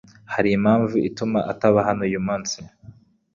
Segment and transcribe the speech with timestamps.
[0.33, 2.57] Hari impamvu ituma ataba hano uyumunsi?